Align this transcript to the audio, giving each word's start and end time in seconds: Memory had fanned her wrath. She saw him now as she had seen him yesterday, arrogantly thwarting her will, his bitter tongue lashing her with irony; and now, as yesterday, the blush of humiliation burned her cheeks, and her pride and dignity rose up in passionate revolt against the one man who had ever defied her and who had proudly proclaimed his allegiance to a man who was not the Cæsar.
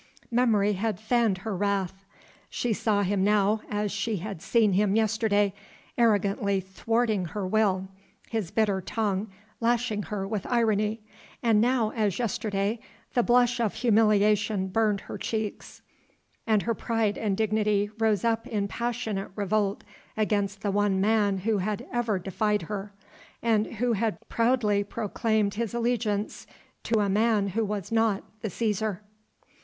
Memory 0.31 0.73
had 0.73 0.99
fanned 0.99 1.37
her 1.45 1.55
wrath. 1.55 2.03
She 2.49 2.73
saw 2.73 3.03
him 3.03 3.23
now 3.23 3.61
as 3.69 3.91
she 3.91 4.17
had 4.17 4.41
seen 4.41 4.73
him 4.73 4.95
yesterday, 4.95 5.53
arrogantly 5.95 6.59
thwarting 6.59 7.25
her 7.25 7.45
will, 7.45 7.87
his 8.27 8.49
bitter 8.49 8.81
tongue 8.81 9.29
lashing 9.59 10.01
her 10.01 10.27
with 10.27 10.47
irony; 10.49 11.01
and 11.43 11.61
now, 11.61 11.91
as 11.91 12.17
yesterday, 12.17 12.79
the 13.13 13.21
blush 13.21 13.59
of 13.59 13.75
humiliation 13.75 14.69
burned 14.69 15.01
her 15.01 15.19
cheeks, 15.19 15.83
and 16.47 16.63
her 16.63 16.73
pride 16.73 17.15
and 17.15 17.37
dignity 17.37 17.91
rose 17.99 18.25
up 18.25 18.47
in 18.47 18.67
passionate 18.67 19.29
revolt 19.35 19.83
against 20.17 20.61
the 20.61 20.71
one 20.71 20.99
man 20.99 21.37
who 21.37 21.59
had 21.59 21.85
ever 21.93 22.17
defied 22.17 22.63
her 22.63 22.91
and 23.43 23.73
who 23.75 23.93
had 23.93 24.17
proudly 24.29 24.83
proclaimed 24.83 25.53
his 25.53 25.75
allegiance 25.75 26.47
to 26.81 27.01
a 27.01 27.07
man 27.07 27.49
who 27.49 27.63
was 27.63 27.91
not 27.91 28.23
the 28.41 28.47
Cæsar. 28.49 29.01